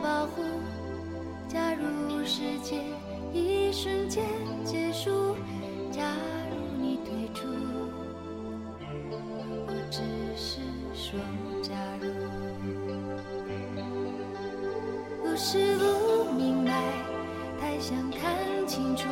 [0.00, 0.42] 保护，
[1.48, 2.80] 假如世界
[3.32, 4.24] 一瞬间
[4.64, 5.34] 结束，
[5.90, 6.02] 假
[6.50, 7.48] 如你退出，
[9.66, 10.00] 我只
[10.36, 10.60] 是
[10.94, 11.18] 说
[11.62, 12.08] 假如，
[15.22, 16.72] 不是不明白，
[17.60, 19.08] 太想看清楚，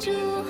[0.00, 0.49] 祝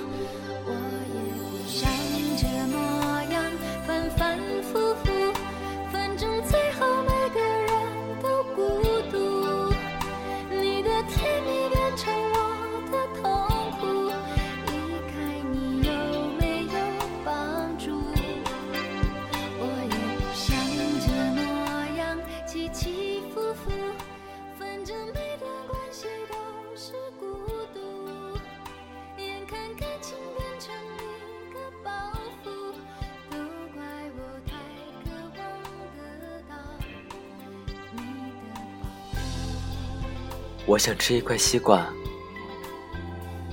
[40.71, 41.85] 我想吃一块西瓜，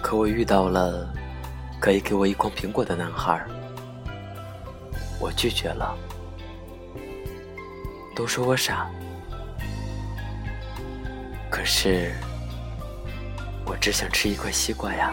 [0.03, 1.11] 可我遇到了
[1.79, 3.43] 可以给我一筐苹果的男孩，
[5.19, 5.97] 我拒绝了。
[8.15, 8.87] 都说我傻，
[11.49, 12.13] 可是
[13.65, 15.11] 我只想吃一块西瓜呀。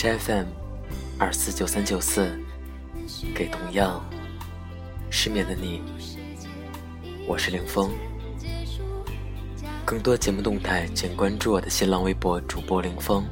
[0.00, 0.46] 是 FM
[1.18, 2.30] 二四九三九四，
[3.34, 4.00] 给同样
[5.10, 5.82] 失眠的你，
[7.26, 7.90] 我是凌峰。
[9.84, 13.24] 更多节目动态，请关注我的新浪微博主播凌峰。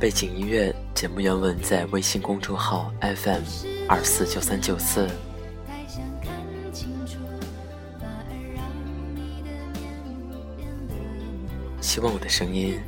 [0.00, 3.42] 背景音乐、节目原文在微信公众号 FM
[3.88, 5.08] 二四九三九四。
[11.80, 12.80] 希望我的声音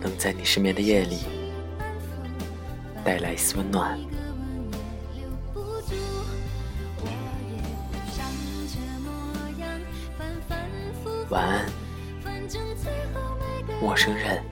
[0.00, 1.18] 能在你失眠的夜里
[3.04, 3.98] 带来一丝温暖。
[11.28, 11.66] 晚安，
[13.80, 14.42] 陌生人。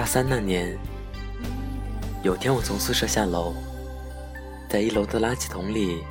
[0.00, 0.78] 大三那年，
[2.22, 3.54] 有天我从宿舍下楼，
[4.66, 6.02] 在一楼的垃圾桶里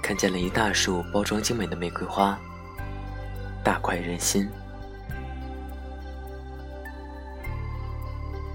[0.00, 2.38] 看见了一大束包装精美的玫瑰花，
[3.64, 4.48] 大快人心。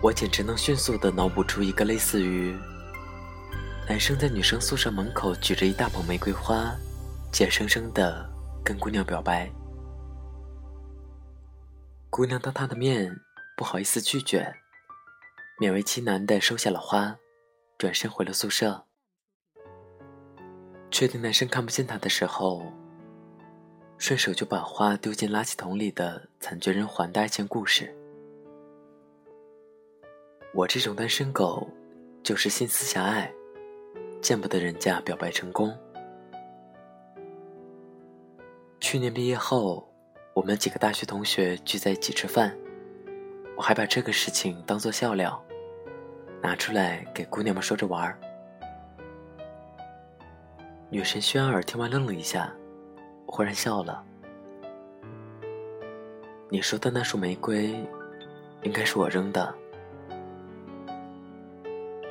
[0.02, 2.58] 我简直能迅速地脑补出一个类似于
[3.90, 6.74] 男生在女生宿舍门口举着一大捧玫瑰花，
[7.34, 8.26] 怯生生地
[8.64, 9.52] 跟姑娘表白。
[12.10, 13.14] 姑娘当他的面
[13.56, 14.54] 不好意思拒绝，
[15.60, 17.18] 勉为其难地收下了花，
[17.78, 18.86] 转身回了宿舍。
[20.90, 22.64] 确定男生看不见她的时候，
[23.98, 27.96] 顺手就把花丢进垃圾桶里的惨绝人寰的爱情故事。
[30.54, 31.68] 我这种单身狗，
[32.24, 33.32] 就是心思狭隘，
[34.22, 35.76] 见不得人家表白成功。
[38.80, 39.88] 去年毕业后，
[40.34, 42.56] 我们几个大学同学聚在一起吃饭，
[43.56, 45.42] 我还把这个事情当做笑料，
[46.42, 48.18] 拿出来给姑娘们说着玩儿。
[50.90, 52.52] 女神轩儿听完愣了一下，
[53.26, 54.04] 忽然笑了。
[56.50, 57.74] 你说的那束玫瑰，
[58.62, 59.54] 应该是我扔的。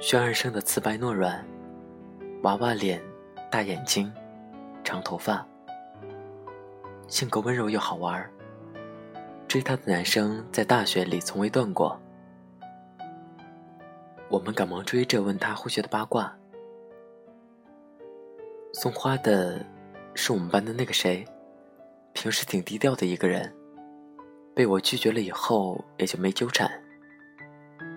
[0.00, 1.44] 轩儿生的瓷白糯软，
[2.42, 3.00] 娃娃脸，
[3.50, 4.12] 大眼睛，
[4.82, 5.46] 长头发，
[7.06, 8.30] 性格温柔又好玩儿。
[9.52, 12.00] 追她的男生在大学里从未断过。
[14.30, 16.34] 我们赶忙追着问他护学的八卦。
[18.72, 19.62] 送花的，
[20.14, 21.22] 是我们班的那个谁，
[22.14, 23.54] 平时挺低调的一个人，
[24.54, 26.70] 被我拒绝了以后也就没纠缠。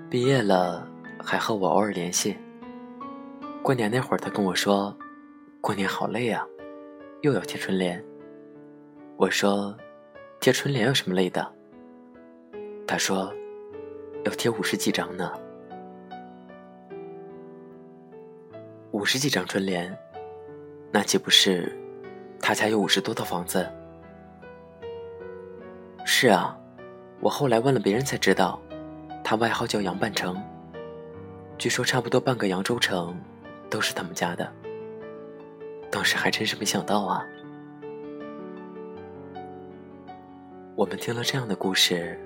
[0.10, 0.86] 毕业了。
[1.24, 2.38] 还和我偶尔联系。
[3.64, 4.96] 过年那会儿，他跟我说
[5.62, 6.46] ：“过年好累啊，
[7.22, 8.04] 又要贴春联。”
[9.16, 9.76] 我说
[10.40, 11.54] ：“贴春联有什么累的？”
[12.88, 13.34] 他说
[14.26, 15.32] ：“要贴五十几张呢。”
[18.92, 19.96] 五十几张春联，
[20.92, 21.78] 那岂不是
[22.40, 23.70] 他家有五十多套房子？
[26.06, 26.58] 是啊，
[27.20, 28.62] 我后来问了别人才知道，
[29.24, 30.42] 他外号叫杨半城。
[31.58, 33.20] 据说差不多半个扬州城
[33.70, 34.50] 都是他们家的，
[35.92, 37.26] 当时还真是没想到啊！
[40.78, 42.20] 我们听了这样的故事，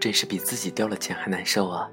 [0.00, 1.88] 真是比自己掉了钱还难受啊！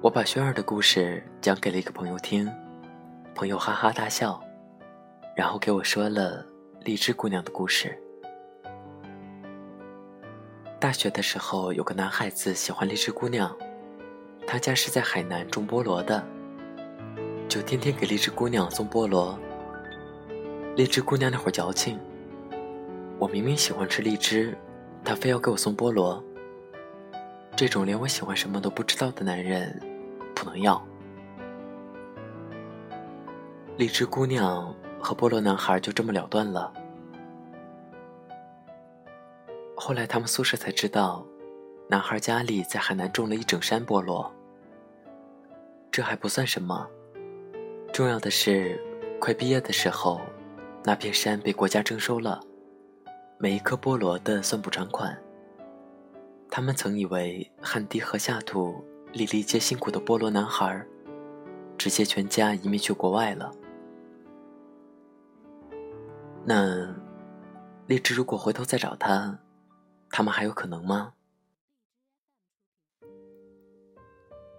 [0.00, 2.50] 我把轩儿的故事讲给了一个朋友听，
[3.34, 4.42] 朋友哈哈大笑，
[5.36, 6.42] 然后给我说了
[6.80, 7.94] 荔枝姑娘的故事。
[10.80, 13.54] 大学的时候，有个男孩子喜欢荔枝姑娘，
[14.46, 16.24] 他家是在海南种菠萝的，
[17.48, 19.38] 就天天给荔枝姑娘送菠萝。
[20.76, 21.98] 荔枝姑娘那会儿矫情，
[23.18, 24.56] 我明明喜欢吃荔枝，
[25.02, 26.22] 他非要给我送菠萝。
[27.56, 29.80] 这种连我喜欢什么都不知道的男人，
[30.34, 30.80] 不能要。
[33.78, 36.70] 荔枝姑娘和菠萝男孩就这么了断了。
[39.74, 41.24] 后来他们宿舍才知道，
[41.88, 44.30] 男孩家里在海南种了一整山菠萝。
[45.90, 46.86] 这还不算什么，
[47.98, 48.80] 重要的是，
[49.20, 50.20] 快毕业的时候，
[50.84, 52.40] 那片山被国家征收了，
[53.38, 55.20] 每一颗菠萝的算补偿款。
[56.48, 60.86] 他们曾以为汗滴禾下土、粒粒皆辛苦的菠萝男孩，
[61.76, 63.52] 直接全家移民去国外了。
[66.44, 66.94] 那，
[67.88, 69.36] 荔枝如果回头再找他。
[70.08, 71.14] 他们还有可能吗？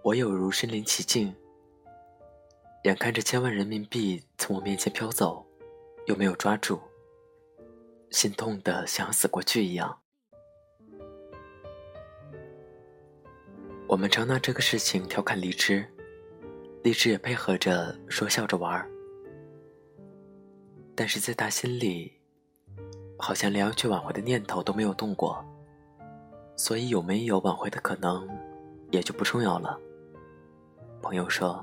[0.02, 1.34] 我有如身临其境，
[2.84, 5.44] 眼看着千万人民币从我面前飘走，
[6.06, 6.80] 又没有抓住，
[8.10, 9.98] 心痛的像死过去一样。
[13.86, 15.84] 我们常拿这个事情调侃荔枝，
[16.82, 18.88] 荔枝也配合着说笑着玩儿，
[20.94, 22.16] 但是在他心里。
[23.22, 25.44] 好像连要去挽回的念头都没有动过，
[26.56, 28.26] 所以有没有挽回的可能，
[28.90, 29.78] 也就不重要了。
[31.02, 31.62] 朋友说：“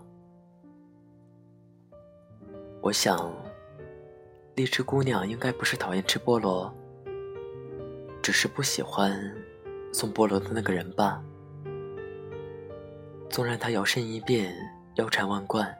[2.81, 3.33] 我想，
[4.55, 6.73] 荔枝姑娘应该不是讨厌吃菠萝，
[8.21, 9.19] 只是不喜欢
[9.91, 11.21] 送菠萝的那个人吧。
[13.29, 14.55] 纵然她摇身一变，
[14.95, 15.75] 腰缠万贯，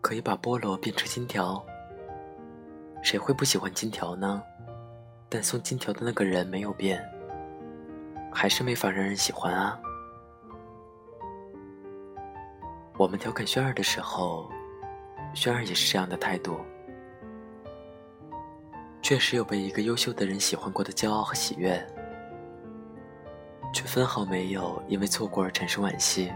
[0.00, 1.64] 可以把菠萝变成金条，
[3.02, 4.42] 谁会不喜欢金条呢？”
[5.32, 7.00] 但送金条的那个人没有变，
[8.32, 9.78] 还是没法让人喜欢啊。
[12.98, 14.50] 我们调侃轩儿的时候，
[15.34, 16.60] 轩儿也是这样的态度。
[19.02, 21.84] 确实有被一个优秀的人喜欢过的骄傲和喜悦，
[23.72, 26.30] 却分毫没有因为错过而产生惋惜。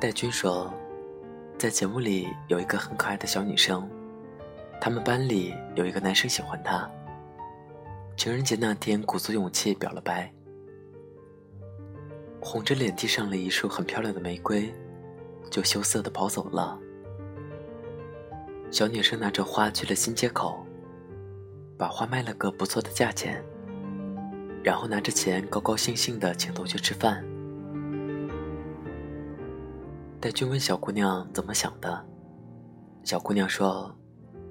[0.00, 0.72] 戴军说，
[1.58, 3.88] 在节目里有一个很可爱的小女生。
[4.78, 6.88] 他们班里有一个男生喜欢她。
[8.14, 10.30] 情人节那天，鼓足勇气表了白，
[12.42, 14.72] 红着脸递上了一束很漂亮的玫瑰，
[15.50, 16.78] 就羞涩的跑走了。
[18.70, 20.64] 小女生拿着花去了新街口，
[21.78, 23.42] 把花卖了个不错的价钱，
[24.62, 27.24] 然后拿着钱高高兴兴的请同学吃饭。
[30.20, 32.04] 戴军问小姑娘怎么想的，
[33.04, 33.94] 小姑娘说。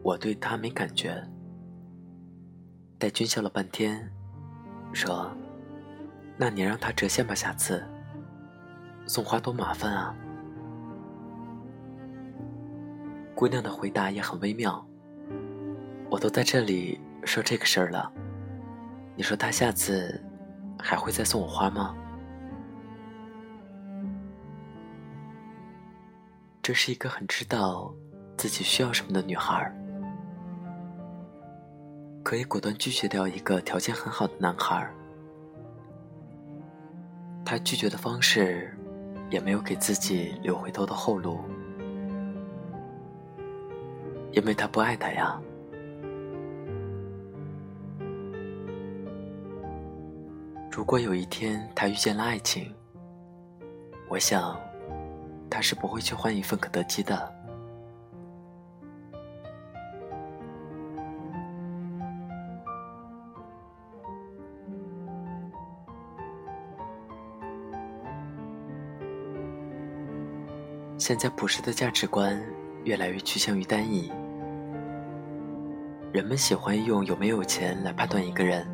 [0.04, 1.20] 我对他没感觉。
[3.00, 4.08] 戴军笑了半天，
[4.94, 5.32] 说
[6.38, 7.84] ：“那你让他折现吧，下次。
[9.08, 10.16] 送花多麻烦啊。”
[13.36, 14.84] 姑娘的回答也很微妙。
[16.10, 18.10] 我都在这里说这个事儿了，
[19.16, 20.24] 你说他下次
[20.80, 21.94] 还会再送我花吗？
[26.62, 27.94] 这是一个很知道
[28.38, 29.70] 自己需要什么的女孩，
[32.24, 34.90] 可以果断拒绝掉一个条件很好的男孩。
[37.44, 38.76] 她拒绝的方式，
[39.30, 41.42] 也没有给自己留回头的后路，
[44.36, 45.42] 因为他不爱他呀。
[50.70, 52.70] 如果有一天他遇见了爱情，
[54.10, 54.60] 我想，
[55.50, 57.34] 他是不会去换一份肯德基的。
[70.98, 72.42] 现在普世的价值观
[72.84, 74.12] 越来越趋向于单一，
[76.16, 78.66] 人们喜欢用有没有钱来判断一个人。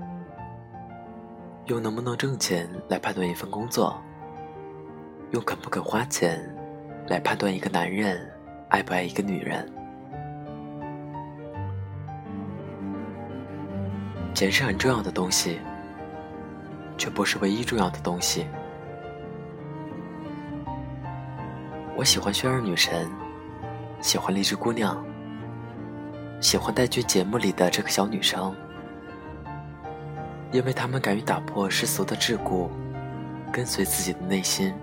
[1.66, 4.00] 用能不能挣钱来判断一份工作，
[5.32, 6.40] 用肯不肯花钱
[7.08, 8.32] 来判断一个男人
[8.70, 9.68] 爱不爱一个女人。
[14.36, 15.60] 钱是很重要的东西，
[16.96, 18.46] 却不是唯一重要的东西。
[21.96, 23.10] 我喜欢轩儿女神，
[24.00, 25.04] 喜欢励志姑娘，
[26.42, 28.54] 喜欢带剧节目里的这个小女生。
[30.52, 32.70] 因为他们敢于打破世俗的桎梏，
[33.54, 34.74] 跟随自己的内心，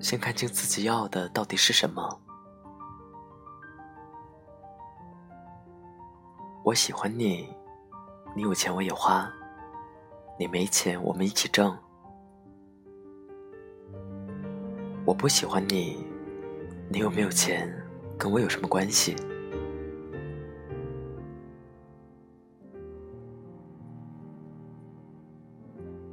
[0.00, 2.20] 先看清自己要的到底是什么。
[6.64, 7.48] 我喜欢你，
[8.34, 9.30] 你有钱我也花，
[10.36, 11.76] 你没钱我们一起挣。
[15.04, 16.04] 我不喜欢你，
[16.90, 17.72] 你有没有钱
[18.18, 19.14] 跟我有什么关系？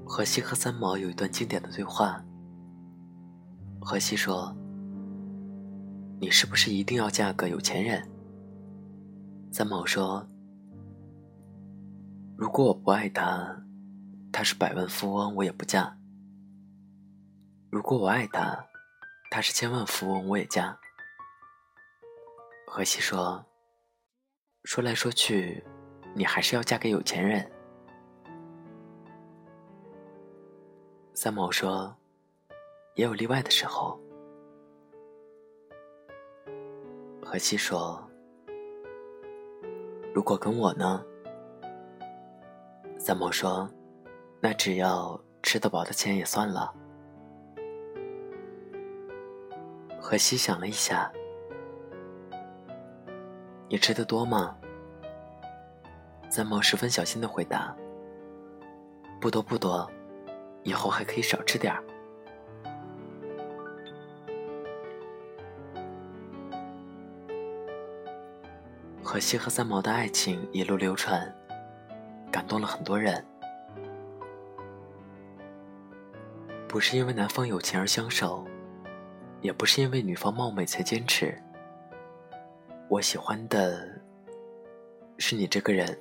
[0.05, 2.23] 荷西和三毛有一段经典的对话。
[3.81, 4.55] 荷西说
[6.21, 8.07] ：“你是不是一定要嫁个有钱人？”
[9.51, 10.25] 三毛说
[12.37, 13.61] ：“如果我不爱他，
[14.31, 15.97] 他是百万富翁，我也不嫁；
[17.69, 18.65] 如果我爱他，
[19.29, 20.77] 他是千万富翁，我也嫁。”
[22.67, 23.43] 荷西说
[24.65, 25.63] ：“说来说去，
[26.13, 27.49] 你还是要嫁给有钱人。”
[31.13, 31.95] 三毛说
[32.95, 33.97] ：“也有例外的时候。”
[37.23, 38.03] 荷西说
[40.13, 41.03] ：“如果跟我呢？”
[42.99, 43.69] 三毛说
[44.41, 46.73] ：“那只要吃得饱的钱也算了。”
[49.97, 51.11] 荷西想了一下
[53.69, 54.55] ：“你吃的多吗？”
[56.29, 57.75] 三毛十分小心的回答
[59.21, 59.89] ：“不多，不多。”
[60.63, 61.83] 以后还可以少吃点儿。
[69.03, 71.31] 荷西和三毛的爱情一路流传，
[72.31, 73.23] 感动了很多人。
[76.67, 78.43] 不是因为男方有钱而相守，
[79.39, 81.39] 也不是因为女方貌美才坚持。
[82.87, 84.01] 我喜欢的
[85.17, 85.97] 是你这个人。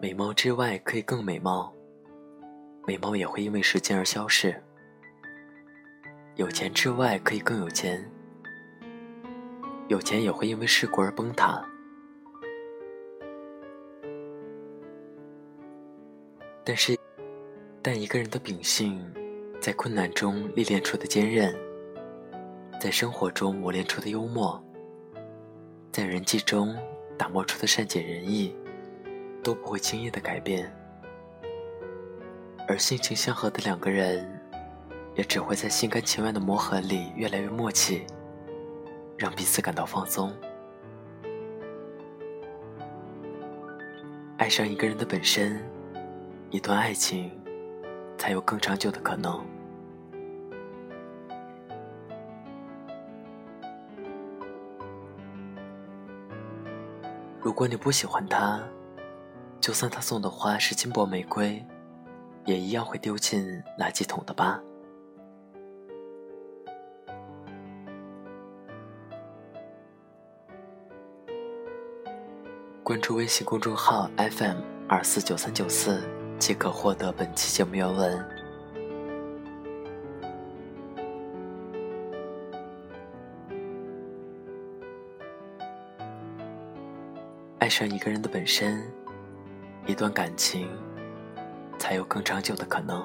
[0.00, 1.72] 美貌之外可以更美貌，
[2.86, 4.62] 美貌也会因为时间而消逝。
[6.36, 8.04] 有钱之外可以更有钱，
[9.88, 11.64] 有钱也会因为事故而崩塌。
[16.64, 16.98] 但是，
[17.80, 19.00] 但一个人的秉性，
[19.60, 21.54] 在困难中历练出的坚韧，
[22.86, 24.64] 在生活中磨练出的幽默，
[25.90, 26.72] 在人际中
[27.18, 28.54] 打磨出的善解人意。
[29.42, 30.72] 都不会轻易的改变，
[32.68, 34.40] 而性情相合的两个人，
[35.16, 38.06] 也只会在心甘情愿的磨合里越来越默契，
[39.18, 40.32] 让彼此感到放松。
[44.38, 45.60] 爱上一个人的本身，
[46.50, 47.32] 一段爱情
[48.16, 49.44] 才有更长久的可能。
[57.46, 58.60] 如果你不喜欢他，
[59.60, 61.64] 就算他送的花是金箔玫瑰，
[62.44, 64.60] 也一样会丢进垃圾桶的吧。
[72.82, 74.56] 关注微信公众号 FM
[74.88, 76.02] 二四九三九四，
[76.40, 78.35] 即可获得本期节目原文。
[87.66, 88.80] 爱上一个人的本身，
[89.86, 90.68] 一段感情
[91.80, 93.04] 才有更长久的可能。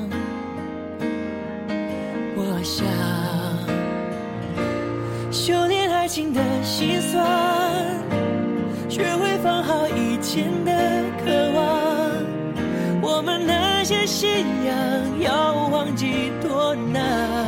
[6.11, 7.25] 情的心酸，
[8.89, 10.71] 学会放好以前的
[11.23, 12.11] 渴望。
[13.01, 17.40] 我们那些信仰要忘记多难。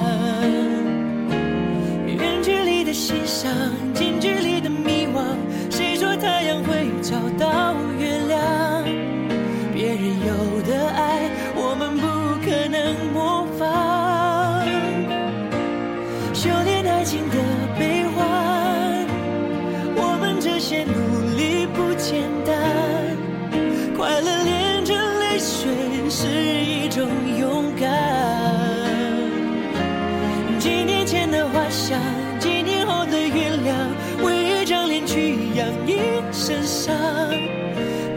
[32.39, 33.77] 几年后的月亮，
[34.23, 35.97] 为一张脸去养一
[36.31, 36.95] 身伤。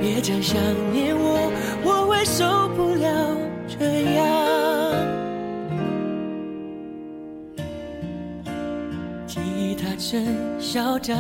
[0.01, 0.57] 别再想
[0.93, 1.51] 念我，
[1.85, 3.37] 我会受不了
[3.67, 4.25] 这样。
[9.27, 10.27] 吉他真
[10.61, 11.17] 嚣张。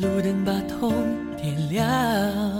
[0.00, 0.92] 路灯把痛
[1.36, 2.59] 点亮，